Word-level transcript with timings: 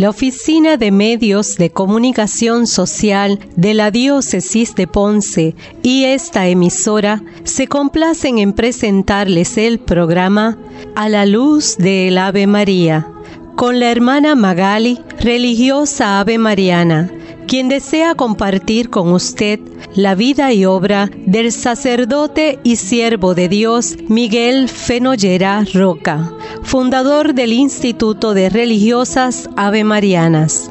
La 0.00 0.08
Oficina 0.08 0.78
de 0.78 0.92
Medios 0.92 1.56
de 1.56 1.68
Comunicación 1.68 2.66
Social 2.66 3.38
de 3.56 3.74
la 3.74 3.90
Diócesis 3.90 4.74
de 4.74 4.86
Ponce 4.86 5.54
y 5.82 6.04
esta 6.04 6.48
emisora 6.48 7.22
se 7.44 7.68
complacen 7.68 8.38
en 8.38 8.54
presentarles 8.54 9.58
el 9.58 9.78
programa 9.78 10.56
A 10.96 11.10
la 11.10 11.26
luz 11.26 11.76
del 11.76 12.16
Ave 12.16 12.46
María 12.46 13.08
con 13.56 13.78
la 13.78 13.90
hermana 13.90 14.34
Magali, 14.34 14.98
religiosa 15.18 16.18
Ave 16.18 16.38
Mariana, 16.38 17.10
quien 17.50 17.68
desea 17.68 18.14
compartir 18.14 18.90
con 18.90 19.12
usted 19.12 19.58
la 19.96 20.14
vida 20.14 20.52
y 20.52 20.66
obra 20.66 21.10
del 21.26 21.50
sacerdote 21.50 22.60
y 22.62 22.76
siervo 22.76 23.34
de 23.34 23.48
Dios 23.48 23.96
Miguel 24.06 24.68
Fenollera 24.68 25.64
Roca, 25.74 26.32
fundador 26.62 27.34
del 27.34 27.52
Instituto 27.52 28.34
de 28.34 28.50
Religiosas 28.50 29.50
Ave 29.56 29.82
Marianas. 29.82 30.70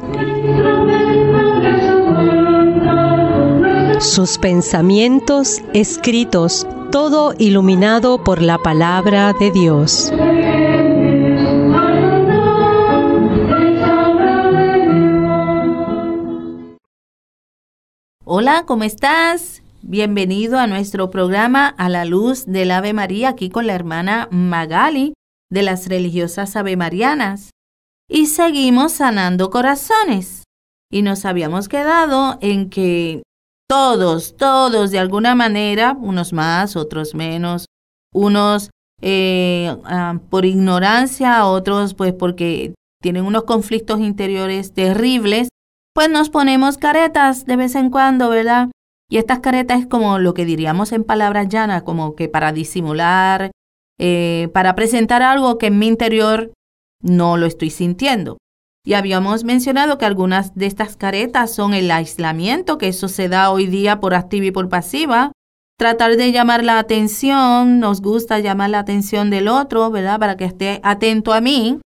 Sus 3.98 4.38
pensamientos 4.38 5.60
escritos, 5.74 6.66
todo 6.90 7.34
iluminado 7.36 8.24
por 8.24 8.40
la 8.40 8.56
palabra 8.56 9.34
de 9.38 9.50
Dios. 9.50 10.10
Hola, 18.32 18.62
¿cómo 18.64 18.84
estás? 18.84 19.60
Bienvenido 19.82 20.60
a 20.60 20.68
nuestro 20.68 21.10
programa 21.10 21.66
A 21.66 21.88
la 21.88 22.04
Luz 22.04 22.46
del 22.46 22.70
Ave 22.70 22.92
María, 22.92 23.30
aquí 23.30 23.50
con 23.50 23.66
la 23.66 23.74
hermana 23.74 24.28
Magali 24.30 25.14
de 25.50 25.64
las 25.64 25.88
religiosas 25.88 26.54
Ave 26.54 26.76
Marianas. 26.76 27.50
Y 28.08 28.26
seguimos 28.26 28.92
sanando 28.92 29.50
corazones. 29.50 30.44
Y 30.92 31.02
nos 31.02 31.24
habíamos 31.24 31.68
quedado 31.68 32.38
en 32.40 32.70
que 32.70 33.24
todos, 33.68 34.36
todos 34.36 34.92
de 34.92 35.00
alguna 35.00 35.34
manera, 35.34 35.96
unos 36.00 36.32
más, 36.32 36.76
otros 36.76 37.16
menos, 37.16 37.66
unos 38.14 38.70
eh, 39.02 39.76
ah, 39.86 40.20
por 40.30 40.44
ignorancia, 40.44 41.46
otros 41.46 41.94
pues 41.94 42.12
porque 42.12 42.74
tienen 43.02 43.24
unos 43.24 43.42
conflictos 43.42 43.98
interiores 43.98 44.72
terribles, 44.72 45.48
pues 46.00 46.08
nos 46.08 46.30
ponemos 46.30 46.78
caretas 46.78 47.44
de 47.44 47.56
vez 47.56 47.74
en 47.74 47.90
cuando, 47.90 48.30
¿verdad? 48.30 48.70
Y 49.10 49.18
estas 49.18 49.40
caretas 49.40 49.80
es 49.80 49.86
como 49.86 50.18
lo 50.18 50.32
que 50.32 50.46
diríamos 50.46 50.92
en 50.92 51.04
palabras 51.04 51.50
llanas, 51.50 51.82
como 51.82 52.16
que 52.16 52.26
para 52.26 52.52
disimular, 52.52 53.50
eh, 53.98 54.48
para 54.54 54.74
presentar 54.74 55.20
algo 55.20 55.58
que 55.58 55.66
en 55.66 55.78
mi 55.78 55.88
interior 55.88 56.54
no 57.02 57.36
lo 57.36 57.44
estoy 57.44 57.68
sintiendo. 57.68 58.38
Y 58.82 58.94
habíamos 58.94 59.44
mencionado 59.44 59.98
que 59.98 60.06
algunas 60.06 60.54
de 60.54 60.64
estas 60.64 60.96
caretas 60.96 61.54
son 61.54 61.74
el 61.74 61.90
aislamiento, 61.90 62.78
que 62.78 62.88
eso 62.88 63.06
se 63.06 63.28
da 63.28 63.50
hoy 63.50 63.66
día 63.66 64.00
por 64.00 64.14
activa 64.14 64.46
y 64.46 64.52
por 64.52 64.70
pasiva. 64.70 65.32
Tratar 65.76 66.16
de 66.16 66.32
llamar 66.32 66.64
la 66.64 66.78
atención, 66.78 67.78
nos 67.78 68.00
gusta 68.00 68.38
llamar 68.38 68.70
la 68.70 68.78
atención 68.78 69.28
del 69.28 69.48
otro, 69.48 69.90
¿verdad? 69.90 70.18
Para 70.18 70.38
que 70.38 70.46
esté 70.46 70.80
atento 70.82 71.34
a 71.34 71.42
mí 71.42 71.78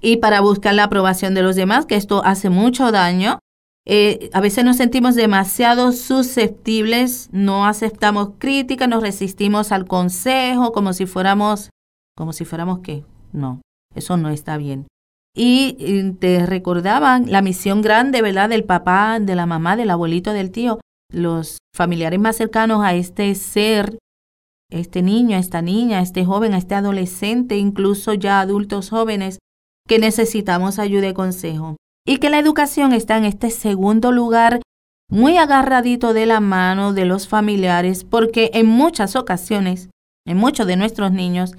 y 0.00 0.18
para 0.18 0.40
buscar 0.40 0.74
la 0.74 0.84
aprobación 0.84 1.34
de 1.34 1.42
los 1.42 1.56
demás, 1.56 1.86
que 1.86 1.96
esto 1.96 2.24
hace 2.24 2.50
mucho 2.50 2.92
daño. 2.92 3.38
Eh, 3.86 4.28
a 4.34 4.40
veces 4.40 4.64
nos 4.64 4.76
sentimos 4.76 5.14
demasiado 5.14 5.92
susceptibles, 5.92 7.30
no 7.32 7.66
aceptamos 7.66 8.32
crítica, 8.38 8.86
nos 8.86 9.02
resistimos 9.02 9.72
al 9.72 9.86
consejo 9.86 10.72
como 10.72 10.92
si 10.92 11.06
fuéramos, 11.06 11.70
como 12.16 12.32
si 12.32 12.44
fuéramos 12.44 12.80
qué. 12.80 13.04
No, 13.32 13.62
eso 13.94 14.16
no 14.16 14.28
está 14.28 14.56
bien. 14.58 14.86
Y 15.34 16.12
te 16.20 16.44
recordaban 16.46 17.30
la 17.30 17.42
misión 17.42 17.80
grande, 17.80 18.22
¿verdad? 18.22 18.48
Del 18.48 18.64
papá, 18.64 19.20
de 19.20 19.36
la 19.36 19.46
mamá, 19.46 19.76
del 19.76 19.90
abuelito, 19.90 20.32
del 20.32 20.50
tío, 20.50 20.80
los 21.12 21.58
familiares 21.74 22.18
más 22.18 22.36
cercanos 22.36 22.84
a 22.84 22.94
este 22.94 23.34
ser, 23.34 23.98
este 24.70 25.00
niño, 25.00 25.36
a 25.36 25.40
esta 25.40 25.62
niña, 25.62 25.98
a 25.98 26.02
este 26.02 26.24
joven, 26.24 26.54
a 26.54 26.58
este 26.58 26.74
adolescente, 26.74 27.56
incluso 27.56 28.14
ya 28.14 28.40
adultos 28.40 28.90
jóvenes, 28.90 29.38
que 29.88 29.98
necesitamos 29.98 30.78
ayuda 30.78 31.08
y 31.08 31.14
consejo. 31.14 31.76
Y 32.06 32.18
que 32.18 32.30
la 32.30 32.38
educación 32.38 32.92
está 32.92 33.16
en 33.16 33.24
este 33.24 33.50
segundo 33.50 34.12
lugar 34.12 34.60
muy 35.10 35.38
agarradito 35.38 36.12
de 36.12 36.26
la 36.26 36.40
mano 36.40 36.92
de 36.92 37.06
los 37.06 37.26
familiares 37.26 38.04
porque 38.04 38.50
en 38.54 38.66
muchas 38.66 39.16
ocasiones, 39.16 39.88
en 40.26 40.36
muchos 40.36 40.66
de 40.66 40.76
nuestros 40.76 41.10
niños, 41.10 41.54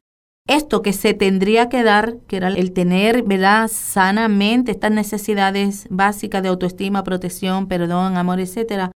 esto 0.48 0.82
que 0.82 0.94
se 0.94 1.14
tendría 1.14 1.70
que 1.70 1.84
dar, 1.84 2.18
que 2.28 2.38
era 2.38 2.48
el 2.48 2.72
tener, 2.72 3.24
¿verdad?, 3.24 3.68
sanamente 3.68 4.72
estas 4.72 4.92
necesidades 4.92 5.88
básicas 5.90 6.42
de 6.42 6.50
autoestima, 6.50 7.04
protección, 7.04 7.68
perdón, 7.68 8.18
amor, 8.18 8.40
etcétera, 8.40 8.92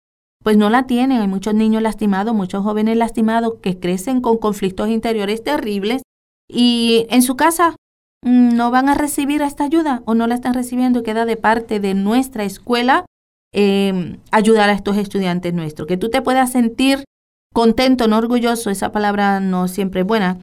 pues 0.44 0.58
no 0.58 0.70
la 0.70 0.88
tienen. 0.88 1.22
Hay 1.22 1.28
muchos 1.28 1.54
niños 1.54 1.82
lastimados, 1.82 2.34
muchos 2.34 2.64
jóvenes 2.64 2.98
lastimados 2.98 3.56
que 3.62 3.80
crecen 3.80 4.22
con 4.22 4.38
conflictos 4.38 4.90
interiores 4.90 5.44
terribles 5.44 6.04
y 6.50 7.06
en 7.10 7.22
su 7.22 7.36
casa 7.36 7.76
no 8.24 8.72
van 8.72 8.90
a 8.90 8.96
recibir 8.96 9.42
esta 9.42 9.64
ayuda 9.64 10.04
o 10.06 10.14
no 10.14 10.28
la 10.28 10.36
están 10.36 10.54
recibiendo 10.54 11.04
queda 11.04 11.26
de 11.26 11.38
parte 11.38 11.80
de 11.80 11.94
nuestra 11.94 12.44
escuela 12.44 13.06
em, 13.54 14.20
ayudar 14.32 14.70
a 14.70 14.74
estos 14.74 14.98
estudiantes 14.98 15.54
nuestros. 15.54 15.88
Que 15.88 15.98
tú 15.98 16.10
te 16.10 16.22
puedas 16.22 16.52
sentir 16.52 17.04
contento, 17.54 18.08
no 18.08 18.18
orgulloso, 18.18 18.70
esa 18.70 18.92
palabra 18.92 19.40
no 19.40 19.68
siempre 19.68 20.02
es 20.02 20.08
buena, 20.08 20.40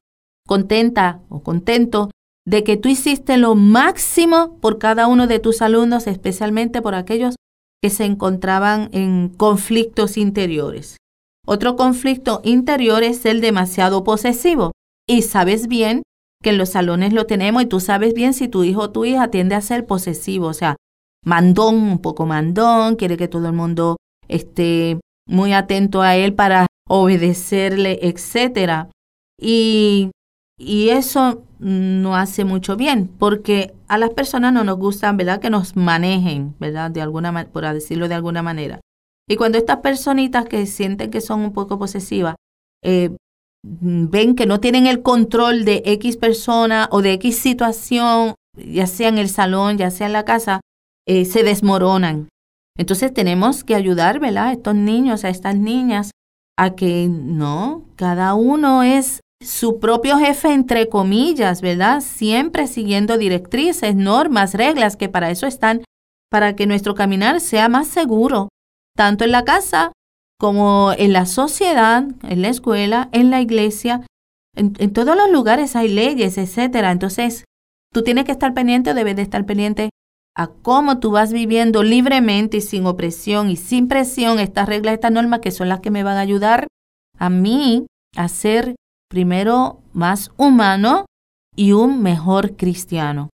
contenta 0.46 1.20
o 1.28 1.42
contento 1.42 2.10
de 2.46 2.64
que 2.64 2.76
tú 2.76 2.88
hiciste 2.88 3.36
lo 3.36 3.54
máximo 3.54 4.58
por 4.60 4.78
cada 4.78 5.06
uno 5.06 5.26
de 5.26 5.38
tus 5.38 5.62
alumnos, 5.62 6.06
especialmente 6.06 6.82
por 6.82 6.94
aquellos 6.94 7.36
que 7.82 7.90
se 7.90 8.04
encontraban 8.04 8.88
en 8.92 9.28
conflictos 9.28 10.16
interiores. 10.16 10.96
Otro 11.46 11.76
conflicto 11.76 12.40
interior 12.44 13.02
es 13.02 13.24
el 13.24 13.40
demasiado 13.40 14.04
posesivo. 14.04 14.72
Y 15.06 15.22
sabes 15.22 15.68
bien 15.68 16.02
que 16.42 16.50
en 16.50 16.58
los 16.58 16.70
salones 16.70 17.12
lo 17.12 17.26
tenemos 17.26 17.62
y 17.62 17.66
tú 17.66 17.80
sabes 17.80 18.14
bien 18.14 18.34
si 18.34 18.48
tu 18.48 18.64
hijo 18.64 18.82
o 18.82 18.90
tu 18.90 19.04
hija 19.04 19.28
tiende 19.28 19.54
a 19.54 19.60
ser 19.60 19.86
posesivo, 19.86 20.46
o 20.46 20.54
sea, 20.54 20.76
mandón, 21.24 21.76
un 21.76 21.98
poco 21.98 22.26
mandón, 22.26 22.96
quiere 22.96 23.16
que 23.16 23.28
todo 23.28 23.46
el 23.46 23.52
mundo 23.54 23.96
esté 24.28 25.00
muy 25.26 25.52
atento 25.52 26.02
a 26.02 26.16
él 26.16 26.34
para 26.34 26.66
obedecerle, 26.88 27.98
etc. 28.02 28.88
Y, 29.40 30.10
y 30.58 30.90
eso 30.90 31.42
no 31.58 32.16
hace 32.16 32.44
mucho 32.44 32.76
bien, 32.76 33.08
porque 33.18 33.74
a 33.88 33.98
las 33.98 34.10
personas 34.10 34.52
no 34.52 34.64
nos 34.64 34.78
gustan, 34.78 35.16
¿verdad? 35.16 35.40
Que 35.40 35.50
nos 35.50 35.76
manejen, 35.76 36.54
¿verdad? 36.58 36.90
De 36.90 37.02
alguna 37.02 37.48
por 37.48 37.64
decirlo 37.72 38.08
de 38.08 38.14
alguna 38.14 38.42
manera. 38.42 38.80
Y 39.28 39.36
cuando 39.36 39.58
estas 39.58 39.78
personitas 39.78 40.46
que 40.46 40.64
sienten 40.66 41.10
que 41.10 41.20
son 41.20 41.40
un 41.40 41.52
poco 41.52 41.78
posesivas, 41.78 42.36
eh, 42.82 43.10
ven 43.62 44.34
que 44.34 44.46
no 44.46 44.60
tienen 44.60 44.86
el 44.86 45.02
control 45.02 45.64
de 45.64 45.82
X 45.84 46.16
persona 46.16 46.88
o 46.90 47.02
de 47.02 47.12
X 47.14 47.38
situación, 47.38 48.34
ya 48.56 48.86
sea 48.86 49.08
en 49.08 49.18
el 49.18 49.28
salón, 49.28 49.78
ya 49.78 49.90
sea 49.90 50.06
en 50.06 50.12
la 50.12 50.24
casa, 50.24 50.60
eh, 51.06 51.24
se 51.24 51.42
desmoronan. 51.42 52.28
Entonces 52.76 53.12
tenemos 53.12 53.64
que 53.64 53.74
ayudar, 53.74 54.20
¿verdad? 54.20 54.48
A 54.48 54.52
estos 54.52 54.74
niños, 54.74 55.24
a 55.24 55.30
estas 55.30 55.56
niñas, 55.56 56.12
a 56.56 56.74
que 56.74 57.08
no, 57.08 57.84
cada 57.96 58.34
uno 58.34 58.82
es 58.82 59.20
su 59.40 59.78
propio 59.78 60.18
jefe, 60.18 60.52
entre 60.52 60.88
comillas, 60.88 61.60
¿verdad? 61.60 62.00
Siempre 62.00 62.66
siguiendo 62.66 63.18
directrices, 63.18 63.94
normas, 63.94 64.54
reglas, 64.54 64.96
que 64.96 65.08
para 65.08 65.30
eso 65.30 65.46
están, 65.46 65.84
para 66.30 66.56
que 66.56 66.66
nuestro 66.66 66.94
caminar 66.94 67.40
sea 67.40 67.68
más 67.68 67.88
seguro, 67.88 68.48
tanto 68.96 69.24
en 69.24 69.32
la 69.32 69.44
casa 69.44 69.92
como 70.38 70.92
en 70.96 71.12
la 71.12 71.26
sociedad, 71.26 72.04
en 72.22 72.42
la 72.42 72.48
escuela, 72.48 73.08
en 73.12 73.30
la 73.30 73.40
iglesia, 73.40 74.06
en, 74.54 74.92
todos 74.92 75.16
los 75.16 75.30
lugares 75.30 75.76
hay 75.76 75.88
leyes, 75.88 76.38
etcétera. 76.38 76.90
Entonces, 76.90 77.44
tú 77.92 78.02
tienes 78.02 78.24
que 78.24 78.32
estar 78.32 78.54
pendiente 78.54 78.90
o 78.90 78.94
debes 78.94 79.16
de 79.16 79.22
estar 79.22 79.44
pendiente 79.46 79.90
a 80.36 80.48
cómo 80.48 80.98
tú 80.98 81.10
vas 81.10 81.32
viviendo 81.32 81.82
libremente 81.82 82.58
y 82.58 82.60
sin 82.60 82.86
opresión 82.86 83.50
y 83.50 83.56
sin 83.56 83.88
presión 83.88 84.38
estas 84.38 84.68
reglas, 84.68 84.94
estas 84.94 85.12
normas 85.12 85.40
que 85.40 85.50
son 85.50 85.68
las 85.68 85.80
que 85.80 85.90
me 85.90 86.04
van 86.04 86.16
a 86.16 86.20
ayudar 86.20 86.68
a 87.18 87.30
mí 87.30 87.86
a 88.16 88.28
ser 88.28 88.76
primero 89.08 89.80
más 89.92 90.30
humano 90.36 91.06
y 91.56 91.72
un 91.72 92.02
mejor 92.02 92.56
cristiano. 92.56 93.30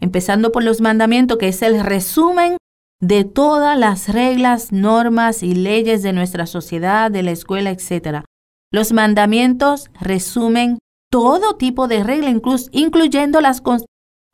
Empezando 0.00 0.50
por 0.50 0.64
los 0.64 0.80
mandamientos, 0.80 1.38
que 1.38 1.48
es 1.48 1.62
el 1.62 1.80
resumen 1.84 2.56
de 3.00 3.24
todas 3.24 3.78
las 3.78 4.08
reglas, 4.08 4.72
normas 4.72 5.42
y 5.42 5.54
leyes 5.54 6.02
de 6.02 6.12
nuestra 6.12 6.46
sociedad, 6.46 7.10
de 7.10 7.22
la 7.22 7.30
escuela, 7.30 7.70
etc. 7.70 8.24
Los 8.72 8.92
mandamientos 8.92 9.90
resumen 10.00 10.78
todo 11.10 11.56
tipo 11.56 11.88
de 11.88 12.04
reglas, 12.04 12.68
incluyendo 12.72 13.40
las, 13.40 13.62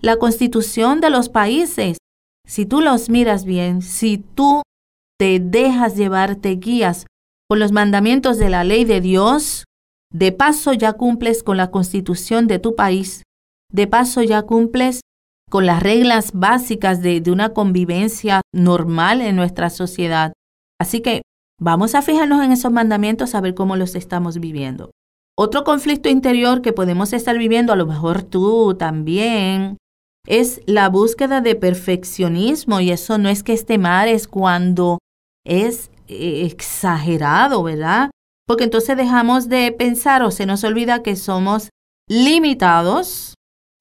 la 0.00 0.16
constitución 0.16 1.00
de 1.00 1.10
los 1.10 1.28
países. 1.28 1.98
Si 2.46 2.66
tú 2.66 2.80
los 2.80 3.08
miras 3.10 3.44
bien, 3.44 3.82
si 3.82 4.18
tú 4.18 4.62
te 5.18 5.40
dejas 5.40 5.96
llevar, 5.96 6.36
te 6.36 6.50
guías 6.56 7.06
por 7.48 7.58
los 7.58 7.72
mandamientos 7.72 8.38
de 8.38 8.50
la 8.50 8.64
ley 8.64 8.84
de 8.84 9.00
Dios, 9.00 9.64
de 10.12 10.32
paso 10.32 10.72
ya 10.72 10.94
cumples 10.94 11.42
con 11.42 11.56
la 11.56 11.70
constitución 11.70 12.46
de 12.46 12.58
tu 12.58 12.74
país, 12.74 13.22
de 13.70 13.86
paso 13.86 14.22
ya 14.22 14.42
cumples 14.42 15.00
con 15.54 15.66
las 15.66 15.84
reglas 15.84 16.32
básicas 16.34 17.00
de, 17.00 17.20
de 17.20 17.30
una 17.30 17.50
convivencia 17.50 18.40
normal 18.52 19.20
en 19.20 19.36
nuestra 19.36 19.70
sociedad. 19.70 20.32
Así 20.80 21.00
que 21.00 21.22
vamos 21.60 21.94
a 21.94 22.02
fijarnos 22.02 22.44
en 22.44 22.50
esos 22.50 22.72
mandamientos 22.72 23.36
a 23.36 23.40
ver 23.40 23.54
cómo 23.54 23.76
los 23.76 23.94
estamos 23.94 24.40
viviendo. 24.40 24.90
Otro 25.38 25.62
conflicto 25.62 26.08
interior 26.08 26.60
que 26.60 26.72
podemos 26.72 27.12
estar 27.12 27.38
viviendo, 27.38 27.72
a 27.72 27.76
lo 27.76 27.86
mejor 27.86 28.24
tú 28.24 28.74
también, 28.76 29.76
es 30.26 30.60
la 30.66 30.88
búsqueda 30.88 31.40
de 31.40 31.54
perfeccionismo 31.54 32.80
y 32.80 32.90
eso 32.90 33.18
no 33.18 33.28
es 33.28 33.44
que 33.44 33.52
esté 33.52 33.78
mal, 33.78 34.08
es 34.08 34.26
cuando 34.26 34.98
es 35.46 35.88
eh, 36.08 36.46
exagerado, 36.46 37.62
¿verdad? 37.62 38.10
Porque 38.48 38.64
entonces 38.64 38.96
dejamos 38.96 39.48
de 39.48 39.70
pensar 39.70 40.24
o 40.24 40.32
se 40.32 40.46
nos 40.46 40.64
olvida 40.64 41.04
que 41.04 41.14
somos 41.14 41.70
limitados 42.08 43.33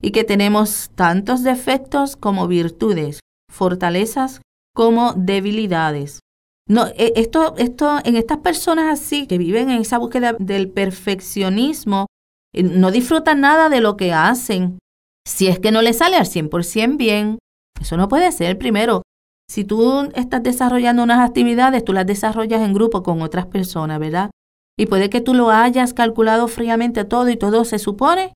y 0.03 0.11
que 0.11 0.25
tenemos 0.25 0.91
tantos 0.95 1.43
defectos 1.43 2.17
como 2.17 2.47
virtudes, 2.49 3.21
fortalezas 3.49 4.41
como 4.75 5.13
debilidades. 5.13 6.19
No, 6.67 6.87
e, 6.87 7.13
esto, 7.15 7.55
esto, 7.57 7.99
en 8.03 8.17
estas 8.17 8.39
personas 8.39 8.99
así 8.99 9.27
que 9.27 9.37
viven 9.37 9.69
en 9.69 9.81
esa 9.81 9.97
búsqueda 9.97 10.35
del 10.37 10.69
perfeccionismo, 10.69 12.07
eh, 12.53 12.63
no 12.63 12.91
disfrutan 12.91 13.39
nada 13.39 13.69
de 13.69 13.79
lo 13.79 13.95
que 13.95 14.11
hacen. 14.11 14.77
Si 15.25 15.47
es 15.47 15.59
que 15.59 15.71
no 15.71 15.81
les 15.81 15.99
sale 15.99 16.17
al 16.17 16.25
100% 16.25 16.97
bien, 16.97 17.39
eso 17.79 17.95
no 17.95 18.09
puede 18.09 18.29
ser. 18.33 18.57
Primero, 18.57 19.03
si 19.49 19.63
tú 19.63 20.11
estás 20.15 20.43
desarrollando 20.43 21.03
unas 21.03 21.19
actividades, 21.19 21.85
tú 21.85 21.93
las 21.93 22.05
desarrollas 22.05 22.61
en 22.61 22.73
grupo 22.73 23.03
con 23.03 23.21
otras 23.21 23.45
personas, 23.45 23.99
¿verdad? 23.99 24.31
Y 24.77 24.87
puede 24.87 25.09
que 25.09 25.21
tú 25.21 25.33
lo 25.33 25.49
hayas 25.49 25.93
calculado 25.93 26.49
fríamente 26.49 27.05
todo 27.05 27.29
y 27.29 27.37
todo 27.37 27.63
se 27.63 27.79
supone 27.79 28.33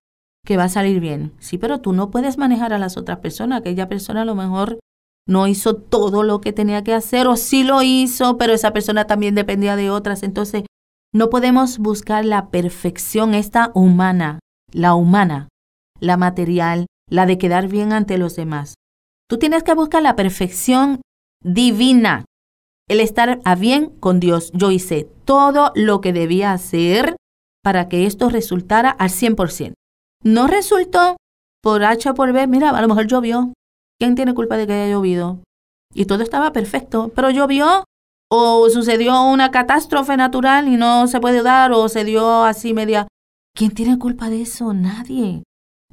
que 0.47 0.55
va 0.55 0.63
a 0.63 0.69
salir 0.69 1.01
bien. 1.01 1.33
Sí, 1.39 1.57
pero 1.57 1.81
tú 1.81 1.91
no 1.91 2.09
puedes 2.09 2.37
manejar 2.37 2.71
a 2.71 2.79
las 2.79 2.95
otras 2.95 3.19
personas. 3.19 3.59
Aquella 3.59 3.89
persona 3.89 4.21
a 4.21 4.25
lo 4.25 4.33
mejor 4.33 4.79
no 5.27 5.45
hizo 5.45 5.75
todo 5.75 6.23
lo 6.23 6.39
que 6.39 6.53
tenía 6.53 6.85
que 6.85 6.93
hacer 6.93 7.27
o 7.27 7.35
sí 7.35 7.63
lo 7.63 7.81
hizo, 7.81 8.37
pero 8.37 8.53
esa 8.53 8.71
persona 8.71 9.07
también 9.07 9.35
dependía 9.35 9.75
de 9.75 9.89
otras. 9.89 10.23
Entonces, 10.23 10.63
no 11.13 11.29
podemos 11.29 11.79
buscar 11.79 12.23
la 12.23 12.47
perfección 12.47 13.33
esta 13.33 13.71
humana, 13.73 14.39
la 14.71 14.95
humana, 14.95 15.49
la 15.99 16.15
material, 16.15 16.85
la 17.09 17.25
de 17.25 17.37
quedar 17.37 17.67
bien 17.67 17.91
ante 17.91 18.17
los 18.17 18.37
demás. 18.37 18.75
Tú 19.29 19.39
tienes 19.39 19.63
que 19.63 19.73
buscar 19.73 20.01
la 20.01 20.15
perfección 20.15 21.01
divina, 21.43 22.23
el 22.87 23.01
estar 23.01 23.41
a 23.43 23.55
bien 23.55 23.89
con 23.99 24.21
Dios. 24.21 24.51
Yo 24.53 24.71
hice 24.71 25.09
todo 25.25 25.73
lo 25.75 25.99
que 25.99 26.13
debía 26.13 26.53
hacer 26.53 27.17
para 27.61 27.89
que 27.89 28.05
esto 28.05 28.29
resultara 28.29 28.89
al 28.89 29.09
100%. 29.09 29.73
No 30.23 30.47
resultó 30.47 31.17
por 31.61 31.83
H 31.83 32.09
o 32.09 32.13
por 32.13 32.33
B, 32.33 32.47
mira, 32.47 32.69
a 32.69 32.81
lo 32.81 32.87
mejor 32.87 33.07
llovió. 33.07 33.53
¿Quién 33.99 34.15
tiene 34.15 34.33
culpa 34.33 34.57
de 34.57 34.67
que 34.67 34.73
haya 34.73 34.93
llovido? 34.93 35.39
Y 35.93 36.05
todo 36.05 36.23
estaba 36.23 36.53
perfecto, 36.53 37.11
pero 37.15 37.29
llovió 37.29 37.83
o 38.29 38.69
sucedió 38.69 39.23
una 39.23 39.51
catástrofe 39.51 40.17
natural 40.17 40.67
y 40.67 40.77
no 40.77 41.07
se 41.07 41.19
puede 41.19 41.41
dar 41.41 41.71
o 41.71 41.87
se 41.89 42.03
dio 42.03 42.43
así 42.43 42.73
media. 42.73 43.07
¿Quién 43.55 43.71
tiene 43.71 43.97
culpa 43.97 44.29
de 44.29 44.41
eso? 44.41 44.73
Nadie. 44.73 45.43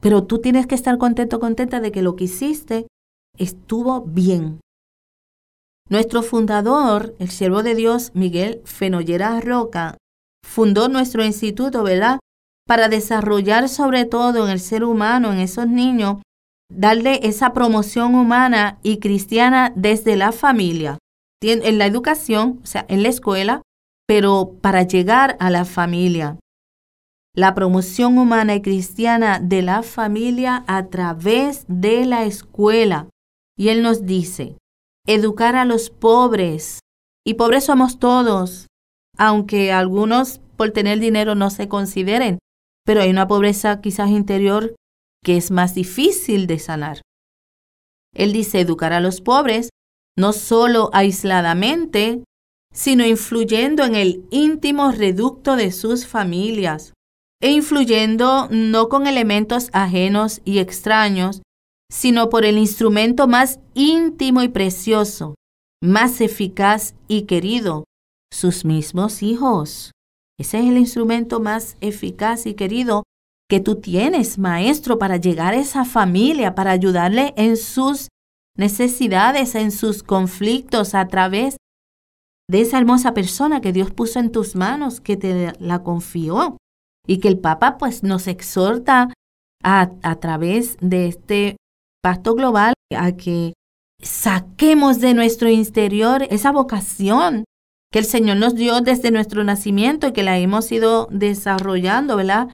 Pero 0.00 0.24
tú 0.24 0.38
tienes 0.38 0.66
que 0.66 0.74
estar 0.74 0.98
contento, 0.98 1.40
contenta 1.40 1.80
de 1.80 1.92
que 1.92 2.02
lo 2.02 2.16
que 2.16 2.24
hiciste 2.24 2.86
estuvo 3.38 4.02
bien. 4.02 4.60
Nuestro 5.88 6.22
fundador, 6.22 7.14
el 7.18 7.30
siervo 7.30 7.62
de 7.62 7.74
Dios, 7.74 8.10
Miguel 8.14 8.62
Fenollera 8.64 9.40
Roca, 9.40 9.96
fundó 10.44 10.88
nuestro 10.88 11.24
instituto, 11.24 11.82
¿verdad? 11.82 12.18
Para 12.66 12.88
desarrollar 12.88 13.68
sobre 13.68 14.04
todo 14.04 14.44
en 14.44 14.50
el 14.50 14.60
ser 14.60 14.84
humano, 14.84 15.32
en 15.32 15.38
esos 15.38 15.66
niños, 15.66 16.22
darle 16.70 17.20
esa 17.22 17.52
promoción 17.52 18.14
humana 18.14 18.78
y 18.82 18.98
cristiana 18.98 19.72
desde 19.76 20.16
la 20.16 20.32
familia, 20.32 20.98
en 21.42 21.78
la 21.78 21.86
educación, 21.86 22.60
o 22.62 22.66
sea, 22.66 22.86
en 22.88 23.02
la 23.02 23.10
escuela, 23.10 23.62
pero 24.06 24.56
para 24.60 24.82
llegar 24.82 25.36
a 25.40 25.50
la 25.50 25.64
familia. 25.64 26.38
La 27.36 27.54
promoción 27.54 28.16
humana 28.16 28.54
y 28.54 28.62
cristiana 28.62 29.40
de 29.40 29.62
la 29.62 29.82
familia 29.82 30.64
a 30.66 30.86
través 30.86 31.64
de 31.68 32.06
la 32.06 32.24
escuela. 32.24 33.08
Y 33.56 33.68
Él 33.68 33.82
nos 33.82 34.06
dice, 34.06 34.56
educar 35.06 35.56
a 35.56 35.64
los 35.64 35.90
pobres. 35.90 36.80
Y 37.26 37.34
pobres 37.34 37.64
somos 37.64 37.98
todos, 37.98 38.68
aunque 39.16 39.72
algunos 39.72 40.40
por 40.56 40.70
tener 40.70 41.00
dinero 41.00 41.34
no 41.34 41.50
se 41.50 41.68
consideren, 41.68 42.38
pero 42.84 43.00
hay 43.00 43.10
una 43.10 43.26
pobreza 43.26 43.80
quizás 43.80 44.10
interior 44.10 44.74
que 45.24 45.36
es 45.36 45.50
más 45.50 45.74
difícil 45.74 46.46
de 46.46 46.58
sanar. 46.58 47.00
Él 48.14 48.32
dice 48.32 48.60
educar 48.60 48.92
a 48.92 49.00
los 49.00 49.20
pobres, 49.20 49.70
no 50.16 50.32
solo 50.32 50.90
aisladamente, 50.92 52.22
sino 52.72 53.06
influyendo 53.06 53.84
en 53.84 53.94
el 53.94 54.24
íntimo 54.30 54.92
reducto 54.92 55.56
de 55.56 55.72
sus 55.72 56.06
familias, 56.06 56.92
e 57.40 57.50
influyendo 57.50 58.48
no 58.50 58.88
con 58.88 59.06
elementos 59.06 59.68
ajenos 59.72 60.40
y 60.44 60.58
extraños, 60.58 61.42
sino 61.90 62.28
por 62.28 62.44
el 62.44 62.58
instrumento 62.58 63.26
más 63.26 63.60
íntimo 63.74 64.42
y 64.42 64.48
precioso, 64.48 65.34
más 65.82 66.20
eficaz 66.20 66.94
y 67.08 67.22
querido, 67.22 67.84
sus 68.32 68.64
mismos 68.64 69.22
hijos. 69.22 69.92
Ese 70.38 70.58
es 70.58 70.66
el 70.66 70.78
instrumento 70.78 71.40
más 71.40 71.76
eficaz 71.80 72.46
y 72.46 72.54
querido 72.54 73.04
que 73.48 73.60
tú 73.60 73.76
tienes, 73.76 74.38
maestro, 74.38 74.98
para 74.98 75.16
llegar 75.16 75.54
a 75.54 75.58
esa 75.58 75.84
familia, 75.84 76.54
para 76.54 76.70
ayudarle 76.70 77.34
en 77.36 77.56
sus 77.56 78.08
necesidades, 78.56 79.54
en 79.54 79.70
sus 79.70 80.02
conflictos, 80.02 80.94
a 80.94 81.06
través 81.08 81.56
de 82.50 82.60
esa 82.60 82.78
hermosa 82.78 83.14
persona 83.14 83.60
que 83.60 83.72
Dios 83.72 83.90
puso 83.90 84.18
en 84.18 84.32
tus 84.32 84.54
manos, 84.54 85.00
que 85.00 85.16
te 85.16 85.52
la 85.58 85.82
confió. 85.82 86.56
Y 87.06 87.18
que 87.18 87.28
el 87.28 87.38
Papa 87.38 87.76
pues 87.76 88.02
nos 88.02 88.26
exhorta 88.26 89.12
a, 89.62 89.90
a 90.02 90.16
través 90.16 90.78
de 90.80 91.06
este 91.08 91.56
pacto 92.02 92.34
global 92.34 92.72
a 92.96 93.12
que 93.12 93.52
saquemos 94.02 95.00
de 95.00 95.12
nuestro 95.12 95.50
interior 95.50 96.26
esa 96.30 96.50
vocación 96.50 97.44
que 97.94 98.00
el 98.00 98.06
Señor 98.06 98.38
nos 98.38 98.56
dio 98.56 98.80
desde 98.80 99.12
nuestro 99.12 99.44
nacimiento 99.44 100.08
y 100.08 100.12
que 100.12 100.24
la 100.24 100.36
hemos 100.36 100.72
ido 100.72 101.06
desarrollando, 101.12 102.16
¿verdad? 102.16 102.48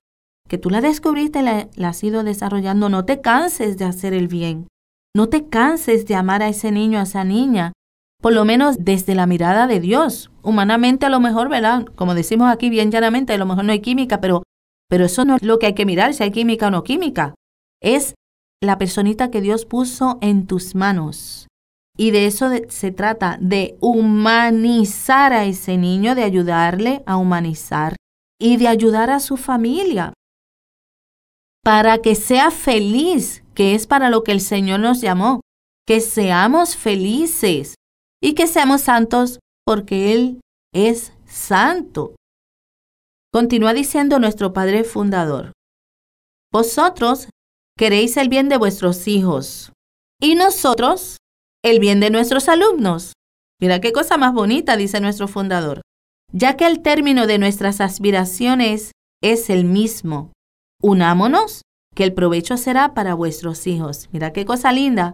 Que 0.46 0.58
tú 0.58 0.68
la 0.68 0.82
descubriste, 0.82 1.40
la, 1.40 1.70
la 1.76 1.88
has 1.88 2.04
ido 2.04 2.22
desarrollando. 2.24 2.90
No 2.90 3.06
te 3.06 3.22
canses 3.22 3.78
de 3.78 3.86
hacer 3.86 4.12
el 4.12 4.28
bien. 4.28 4.68
No 5.16 5.30
te 5.30 5.48
canses 5.48 6.04
de 6.04 6.14
amar 6.14 6.42
a 6.42 6.48
ese 6.48 6.70
niño, 6.72 6.98
a 6.98 7.04
esa 7.04 7.24
niña. 7.24 7.72
Por 8.20 8.34
lo 8.34 8.44
menos 8.44 8.84
desde 8.84 9.14
la 9.14 9.24
mirada 9.24 9.66
de 9.66 9.80
Dios. 9.80 10.30
Humanamente 10.42 11.06
a 11.06 11.08
lo 11.08 11.20
mejor, 11.20 11.48
¿verdad? 11.48 11.86
Como 11.94 12.14
decimos 12.14 12.52
aquí 12.52 12.68
bien 12.68 12.90
llanamente, 12.90 13.32
a 13.32 13.38
lo 13.38 13.46
mejor 13.46 13.64
no 13.64 13.72
hay 13.72 13.80
química, 13.80 14.20
pero, 14.20 14.42
pero 14.90 15.06
eso 15.06 15.24
no 15.24 15.36
es 15.36 15.42
lo 15.42 15.58
que 15.58 15.68
hay 15.68 15.74
que 15.74 15.86
mirar, 15.86 16.12
si 16.12 16.22
hay 16.22 16.32
química 16.32 16.66
o 16.66 16.70
no 16.70 16.84
química. 16.84 17.34
Es 17.82 18.14
la 18.62 18.76
personita 18.76 19.30
que 19.30 19.40
Dios 19.40 19.64
puso 19.64 20.18
en 20.20 20.46
tus 20.46 20.74
manos. 20.74 21.46
Y 22.00 22.12
de 22.12 22.24
eso 22.24 22.48
se 22.70 22.92
trata, 22.92 23.36
de 23.42 23.76
humanizar 23.82 25.34
a 25.34 25.44
ese 25.44 25.76
niño, 25.76 26.14
de 26.14 26.22
ayudarle 26.22 27.02
a 27.04 27.18
humanizar 27.18 27.94
y 28.40 28.56
de 28.56 28.68
ayudar 28.68 29.10
a 29.10 29.20
su 29.20 29.36
familia 29.36 30.14
para 31.62 31.98
que 31.98 32.14
sea 32.14 32.50
feliz, 32.50 33.44
que 33.54 33.74
es 33.74 33.86
para 33.86 34.08
lo 34.08 34.24
que 34.24 34.32
el 34.32 34.40
Señor 34.40 34.80
nos 34.80 35.02
llamó, 35.02 35.42
que 35.86 36.00
seamos 36.00 36.74
felices 36.74 37.74
y 38.22 38.32
que 38.32 38.46
seamos 38.46 38.80
santos 38.80 39.38
porque 39.66 40.14
Él 40.14 40.40
es 40.72 41.12
santo. 41.26 42.14
Continúa 43.30 43.74
diciendo 43.74 44.18
nuestro 44.18 44.54
Padre 44.54 44.84
Fundador. 44.84 45.52
Vosotros 46.50 47.28
queréis 47.76 48.16
el 48.16 48.30
bien 48.30 48.48
de 48.48 48.56
vuestros 48.56 49.06
hijos 49.06 49.70
y 50.18 50.34
nosotros 50.34 51.19
el 51.62 51.80
bien 51.80 52.00
de 52.00 52.10
nuestros 52.10 52.48
alumnos. 52.48 53.12
Mira 53.60 53.80
qué 53.80 53.92
cosa 53.92 54.16
más 54.16 54.32
bonita, 54.32 54.76
dice 54.76 55.00
nuestro 55.00 55.28
fundador, 55.28 55.82
ya 56.32 56.56
que 56.56 56.66
el 56.66 56.80
término 56.80 57.26
de 57.26 57.38
nuestras 57.38 57.80
aspiraciones 57.80 58.92
es 59.22 59.50
el 59.50 59.64
mismo. 59.64 60.32
Unámonos, 60.82 61.62
que 61.94 62.04
el 62.04 62.14
provecho 62.14 62.56
será 62.56 62.94
para 62.94 63.14
vuestros 63.14 63.66
hijos. 63.66 64.08
Mira 64.12 64.32
qué 64.32 64.44
cosa 64.44 64.72
linda. 64.72 65.12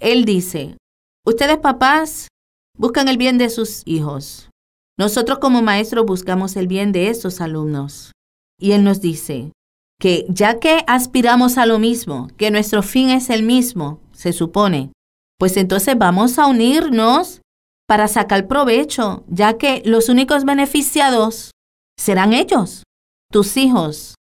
Él 0.00 0.24
dice, 0.24 0.76
ustedes 1.24 1.58
papás 1.58 2.28
buscan 2.76 3.08
el 3.08 3.16
bien 3.16 3.38
de 3.38 3.48
sus 3.48 3.82
hijos. 3.86 4.50
Nosotros 4.98 5.38
como 5.38 5.62
maestros 5.62 6.04
buscamos 6.04 6.56
el 6.56 6.68
bien 6.68 6.92
de 6.92 7.08
esos 7.08 7.40
alumnos. 7.40 8.12
Y 8.58 8.72
Él 8.72 8.84
nos 8.84 9.00
dice, 9.00 9.52
que 9.98 10.26
ya 10.28 10.58
que 10.58 10.84
aspiramos 10.86 11.58
a 11.58 11.66
lo 11.66 11.78
mismo, 11.78 12.28
que 12.36 12.50
nuestro 12.50 12.82
fin 12.82 13.10
es 13.10 13.30
el 13.30 13.42
mismo, 13.42 14.00
se 14.12 14.32
supone, 14.32 14.92
pues 15.38 15.56
entonces 15.56 15.96
vamos 15.98 16.38
a 16.38 16.46
unirnos 16.46 17.40
para 17.86 18.08
sacar 18.08 18.48
provecho, 18.48 19.24
ya 19.28 19.58
que 19.58 19.82
los 19.84 20.08
únicos 20.08 20.44
beneficiados 20.44 21.52
serán 21.98 22.32
ellos, 22.32 22.82
tus 23.30 23.56
hijos, 23.56 24.14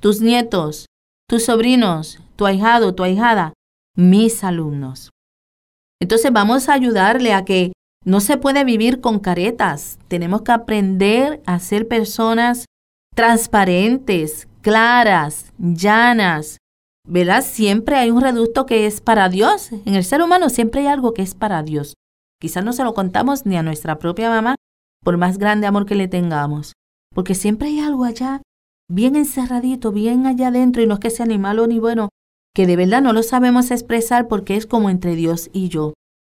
tus 0.00 0.20
nietos, 0.20 0.86
tus 1.28 1.44
sobrinos, 1.44 2.18
tu 2.36 2.46
ahijado, 2.46 2.94
tu 2.94 3.04
ahijada. 3.04 3.52
mis 3.94 4.42
alumnos. 4.42 5.10
Entonces 6.00 6.32
vamos 6.32 6.68
a 6.68 6.72
ayudarle 6.72 7.34
a 7.34 7.44
que 7.44 7.72
no 8.04 8.20
se 8.20 8.38
puede 8.38 8.64
vivir 8.64 9.00
con 9.00 9.20
caretas. 9.20 9.98
Tenemos 10.08 10.42
que 10.42 10.52
aprender 10.52 11.42
a 11.46 11.58
ser 11.58 11.86
personas 11.86 12.64
transparentes, 13.14 14.48
claras, 14.62 15.52
llanas. 15.58 16.56
¿Verdad? 17.06 17.44
Siempre 17.44 17.96
hay 17.96 18.10
un 18.10 18.20
reducto 18.20 18.66
que 18.66 18.86
es 18.86 19.00
para 19.00 19.28
Dios. 19.28 19.72
En 19.72 19.94
el 19.94 20.04
ser 20.04 20.22
humano 20.22 20.48
siempre 20.48 20.82
hay 20.82 20.86
algo 20.86 21.14
que 21.14 21.22
es 21.22 21.34
para 21.34 21.62
Dios. 21.62 21.94
Quizás 22.40 22.64
no 22.64 22.72
se 22.72 22.84
lo 22.84 22.94
contamos 22.94 23.46
ni 23.46 23.56
a 23.56 23.62
nuestra 23.62 23.98
propia 23.98 24.28
mamá, 24.28 24.56
por 25.02 25.16
más 25.16 25.38
grande 25.38 25.66
amor 25.66 25.86
que 25.86 25.94
le 25.94 26.08
tengamos. 26.08 26.72
Porque 27.14 27.34
siempre 27.34 27.68
hay 27.68 27.80
algo 27.80 28.04
allá, 28.04 28.42
bien 28.88 29.16
encerradito, 29.16 29.92
bien 29.92 30.26
allá 30.26 30.48
adentro, 30.48 30.82
y 30.82 30.86
no 30.86 30.94
es 30.94 31.00
que 31.00 31.10
sea 31.10 31.26
ni 31.26 31.38
malo 31.38 31.66
ni 31.66 31.78
bueno, 31.78 32.08
que 32.54 32.66
de 32.66 32.76
verdad 32.76 33.02
no 33.02 33.12
lo 33.12 33.22
sabemos 33.22 33.70
expresar 33.70 34.28
porque 34.28 34.56
es 34.56 34.66
como 34.66 34.90
entre 34.90 35.14
Dios 35.14 35.50
y 35.52 35.68
yo. 35.68 35.94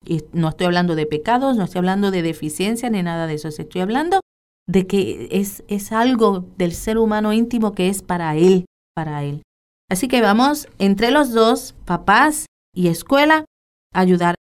Y 0.05 0.23
no 0.33 0.49
estoy 0.49 0.67
hablando 0.67 0.95
de 0.95 1.05
pecados, 1.05 1.55
no 1.57 1.63
estoy 1.63 1.79
hablando 1.79 2.11
de 2.11 2.21
deficiencia 2.21 2.89
ni 2.89 3.01
nada 3.03 3.27
de 3.27 3.35
eso, 3.35 3.47
estoy 3.47 3.81
hablando 3.81 4.19
de 4.67 4.87
que 4.87 5.29
es, 5.31 5.63
es 5.67 5.91
algo 5.91 6.45
del 6.57 6.73
ser 6.73 6.97
humano 6.97 7.33
íntimo 7.33 7.73
que 7.73 7.89
es 7.89 8.01
para 8.01 8.35
Él, 8.35 8.65
para 8.95 9.23
Él. 9.23 9.41
Así 9.93 10.07
que 10.07 10.21
vamos 10.21 10.67
entre 10.79 11.11
los 11.11 11.33
dos, 11.33 11.75
papás 11.85 12.47
y 12.73 12.87
escuela, 12.87 13.45
a 13.93 13.99
ayudar 13.99 14.33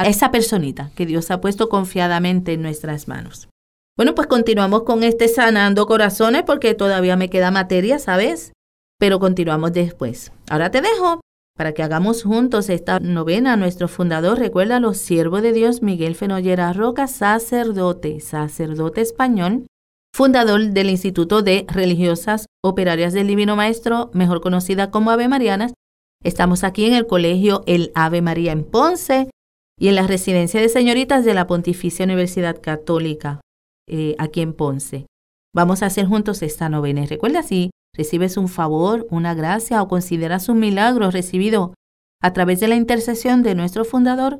a 0.00 0.08
esa 0.08 0.30
personita 0.30 0.92
que 0.96 1.04
Dios 1.04 1.30
ha 1.30 1.42
puesto 1.42 1.68
confiadamente 1.68 2.54
en 2.54 2.62
nuestras 2.62 3.06
manos. 3.06 3.50
Bueno, 3.98 4.14
pues 4.14 4.28
continuamos 4.28 4.84
con 4.84 5.02
este 5.02 5.28
sanando 5.28 5.86
corazones 5.86 6.44
porque 6.44 6.72
todavía 6.72 7.16
me 7.16 7.28
queda 7.28 7.50
materia, 7.50 7.98
¿sabes? 7.98 8.54
Pero 8.98 9.20
continuamos 9.20 9.74
después. 9.74 10.32
Ahora 10.48 10.70
te 10.70 10.80
dejo 10.80 11.20
para 11.54 11.74
que 11.74 11.82
hagamos 11.82 12.22
juntos 12.22 12.70
esta 12.70 12.98
novena. 12.98 13.58
Nuestro 13.58 13.88
fundador, 13.88 14.38
recuerda, 14.38 14.80
los 14.80 14.96
siervos 14.96 15.42
de 15.42 15.52
Dios, 15.52 15.82
Miguel 15.82 16.14
Fenollera 16.14 16.72
Roca, 16.72 17.08
sacerdote, 17.08 18.20
sacerdote 18.20 19.02
español, 19.02 19.66
fundador 20.14 20.70
del 20.70 20.90
Instituto 20.90 21.42
de 21.42 21.66
Religiosas 21.66 22.46
Operarias 22.62 23.12
del 23.12 23.26
Divino 23.26 23.56
Maestro, 23.56 24.12
mejor 24.14 24.40
conocida 24.40 24.92
como 24.92 25.10
Ave 25.10 25.26
Marianas. 25.26 25.74
Estamos 26.22 26.62
aquí 26.62 26.84
en 26.84 26.94
el 26.94 27.08
colegio 27.08 27.64
El 27.66 27.90
Ave 27.96 28.22
María 28.22 28.52
en 28.52 28.62
Ponce 28.62 29.28
y 29.76 29.88
en 29.88 29.96
la 29.96 30.06
residencia 30.06 30.60
de 30.60 30.68
señoritas 30.68 31.24
de 31.24 31.34
la 31.34 31.48
Pontificia 31.48 32.04
Universidad 32.04 32.60
Católica, 32.62 33.40
eh, 33.88 34.14
aquí 34.18 34.40
en 34.40 34.52
Ponce. 34.52 35.06
Vamos 35.52 35.82
a 35.82 35.86
hacer 35.86 36.06
juntos 36.06 36.42
esta 36.42 36.68
novena. 36.68 37.04
recuerda 37.06 37.42
si 37.42 37.70
recibes 37.92 38.36
un 38.36 38.46
favor, 38.46 39.08
una 39.10 39.34
gracia 39.34 39.82
o 39.82 39.88
consideras 39.88 40.48
un 40.48 40.60
milagro 40.60 41.10
recibido 41.10 41.74
a 42.22 42.32
través 42.32 42.60
de 42.60 42.68
la 42.68 42.76
intercesión 42.76 43.42
de 43.42 43.56
nuestro 43.56 43.84
fundador, 43.84 44.38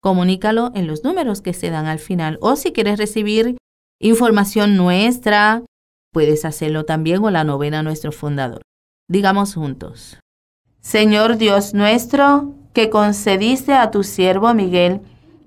comunícalo 0.00 0.70
en 0.76 0.86
los 0.86 1.02
números 1.02 1.42
que 1.42 1.52
se 1.52 1.70
dan 1.70 1.86
al 1.86 1.98
final. 1.98 2.38
O 2.40 2.54
si 2.54 2.72
quieres 2.72 2.96
recibir 2.96 3.56
información 4.00 4.76
nuestra, 4.76 5.62
puedes 6.12 6.44
hacerlo 6.44 6.84
también 6.84 7.20
con 7.20 7.32
la 7.32 7.44
novena 7.44 7.82
nuestro 7.82 8.12
fundador. 8.12 8.62
Digamos 9.08 9.54
juntos. 9.54 10.18
Señor 10.80 11.36
Dios 11.36 11.74
nuestro, 11.74 12.54
que 12.72 12.90
concediste 12.90 13.72
a 13.72 13.90
tu 13.90 14.02
siervo 14.02 14.52
Miguel 14.54 15.00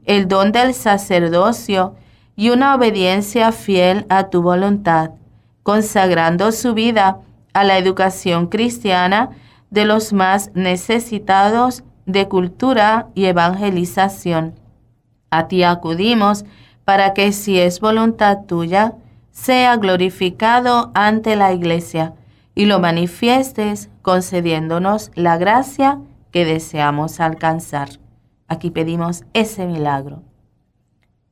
el 0.06 0.28
don 0.28 0.52
del 0.52 0.74
sacerdocio 0.74 1.96
y 2.36 2.50
una 2.50 2.74
obediencia 2.74 3.52
fiel 3.52 4.06
a 4.10 4.30
tu 4.30 4.42
voluntad, 4.42 5.12
consagrando 5.62 6.52
su 6.52 6.74
vida 6.74 7.20
a 7.54 7.64
la 7.64 7.78
educación 7.78 8.48
cristiana 8.48 9.30
de 9.70 9.86
los 9.86 10.14
más 10.14 10.52
necesitados 10.56 11.84
de 12.06 12.28
cultura 12.28 13.10
y 13.14 13.26
evangelización. 13.26 14.56
A 15.30 15.48
ti 15.48 15.64
acudimos 15.64 16.46
para 16.90 17.14
que 17.14 17.34
si 17.34 17.60
es 17.60 17.82
voluntad 17.82 18.46
tuya, 18.48 18.96
sea 19.30 19.78
glorificado 19.78 20.90
ante 20.96 21.36
la 21.36 21.54
Iglesia 21.54 22.16
y 22.56 22.66
lo 22.66 22.80
manifiestes 22.80 23.92
concediéndonos 24.02 25.12
la 25.14 25.38
gracia 25.38 26.00
que 26.32 26.46
deseamos 26.46 27.20
alcanzar. 27.20 27.90
Aquí 28.48 28.72
pedimos 28.72 29.24
ese 29.36 29.68
milagro. 29.68 30.24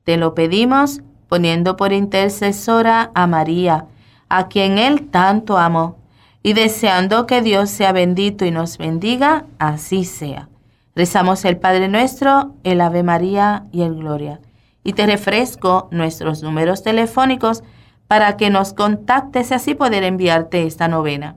Te 0.04 0.18
lo 0.18 0.36
pedimos 0.36 1.02
poniendo 1.28 1.76
por 1.76 1.92
intercesora 1.92 3.10
a 3.16 3.26
María, 3.26 3.88
a 4.30 4.50
quien 4.50 4.78
Él 4.78 5.08
tanto 5.10 5.58
amó, 5.58 5.98
y 6.44 6.54
deseando 6.54 7.26
que 7.26 7.42
Dios 7.42 7.72
sea 7.72 7.94
bendito 7.94 8.46
y 8.46 8.52
nos 8.52 8.78
bendiga, 8.78 9.48
así 9.58 10.06
sea. 10.06 10.50
Rezamos 10.96 11.46
el 11.46 11.58
Padre 11.58 11.88
nuestro, 11.88 12.54
el 12.64 12.80
Ave 12.80 13.02
María 13.02 13.66
y 13.72 13.82
el 13.82 13.96
Gloria. 13.96 14.40
Y 14.88 14.94
te 14.94 15.06
refresco 15.06 15.88
nuestros 15.91 16.41
números 16.41 16.82
telefónicos 16.82 17.63
para 18.08 18.38
que 18.38 18.50
nos 18.50 18.74
contactes 18.74 19.51
y 19.51 19.53
así 19.53 19.75
poder 19.75 20.03
enviarte 20.03 20.65
esta 20.65 20.88
novena. 20.88 21.36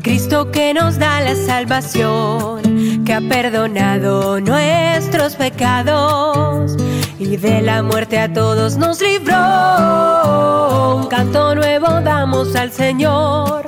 Cristo 0.07 0.53
que 0.53 0.73
nos 0.73 1.01
da 1.01 1.21
la 1.21 1.35
salvación, 1.35 3.03
que 3.05 3.13
ha 3.13 3.21
perdonado 3.21 4.41
nuestros 4.41 5.35
pecados 5.35 6.77
y 7.19 7.37
de 7.37 7.61
la 7.61 7.83
muerte 7.83 8.17
a 8.17 8.33
todos 8.33 8.77
nos 8.77 9.03
libró. 9.03 9.35
Un 10.99 11.09
canto 11.09 11.57
nuevo 11.57 11.89
damos 12.03 12.55
al 12.55 12.71
Señor, 12.71 13.67